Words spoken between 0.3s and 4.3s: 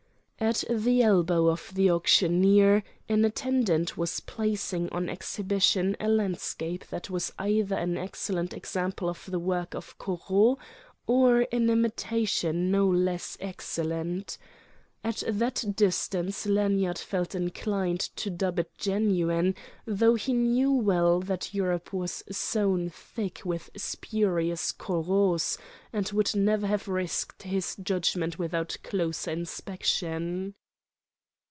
At the elbow of the auctioneer an attendant was